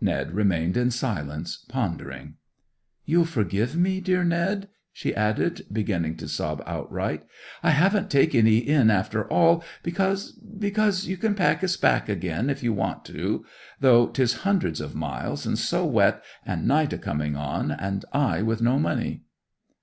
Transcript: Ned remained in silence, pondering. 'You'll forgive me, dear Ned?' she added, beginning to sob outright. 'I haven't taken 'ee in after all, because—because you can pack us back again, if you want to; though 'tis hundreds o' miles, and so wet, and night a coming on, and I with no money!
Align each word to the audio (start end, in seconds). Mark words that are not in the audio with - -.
Ned 0.00 0.32
remained 0.32 0.74
in 0.78 0.90
silence, 0.90 1.66
pondering. 1.68 2.36
'You'll 3.04 3.26
forgive 3.26 3.76
me, 3.76 4.00
dear 4.00 4.24
Ned?' 4.24 4.70
she 4.90 5.14
added, 5.14 5.66
beginning 5.70 6.16
to 6.16 6.28
sob 6.28 6.62
outright. 6.64 7.24
'I 7.62 7.70
haven't 7.72 8.08
taken 8.10 8.46
'ee 8.46 8.56
in 8.56 8.88
after 8.90 9.28
all, 9.30 9.62
because—because 9.82 11.06
you 11.06 11.18
can 11.18 11.34
pack 11.34 11.62
us 11.62 11.76
back 11.76 12.08
again, 12.08 12.48
if 12.48 12.62
you 12.62 12.72
want 12.72 13.04
to; 13.04 13.44
though 13.78 14.06
'tis 14.06 14.44
hundreds 14.48 14.80
o' 14.80 14.88
miles, 14.88 15.44
and 15.44 15.58
so 15.58 15.84
wet, 15.84 16.24
and 16.46 16.66
night 16.66 16.94
a 16.94 16.96
coming 16.96 17.36
on, 17.36 17.70
and 17.70 18.06
I 18.14 18.40
with 18.40 18.62
no 18.62 18.78
money! 18.78 19.24